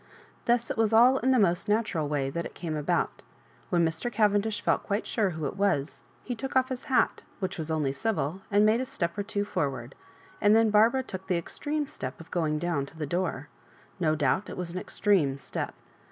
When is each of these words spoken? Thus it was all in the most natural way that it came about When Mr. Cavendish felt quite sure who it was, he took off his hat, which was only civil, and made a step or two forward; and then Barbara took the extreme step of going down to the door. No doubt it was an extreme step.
Thus 0.45 0.71
it 0.71 0.77
was 0.77 0.93
all 0.93 1.19
in 1.19 1.29
the 1.29 1.37
most 1.37 1.69
natural 1.69 2.07
way 2.07 2.31
that 2.31 2.43
it 2.43 2.55
came 2.55 2.75
about 2.75 3.21
When 3.69 3.85
Mr. 3.85 4.11
Cavendish 4.11 4.59
felt 4.59 4.81
quite 4.81 5.05
sure 5.05 5.29
who 5.29 5.45
it 5.45 5.55
was, 5.55 6.01
he 6.23 6.33
took 6.33 6.55
off 6.55 6.69
his 6.69 6.85
hat, 6.85 7.21
which 7.37 7.59
was 7.59 7.69
only 7.69 7.91
civil, 7.93 8.41
and 8.49 8.65
made 8.65 8.81
a 8.81 8.85
step 8.87 9.15
or 9.15 9.21
two 9.21 9.45
forward; 9.45 9.93
and 10.41 10.55
then 10.55 10.71
Barbara 10.71 11.03
took 11.03 11.27
the 11.27 11.37
extreme 11.37 11.85
step 11.85 12.19
of 12.19 12.31
going 12.31 12.57
down 12.57 12.87
to 12.87 12.97
the 12.97 13.05
door. 13.05 13.49
No 13.99 14.15
doubt 14.15 14.49
it 14.49 14.57
was 14.57 14.71
an 14.71 14.79
extreme 14.79 15.37
step. 15.37 15.75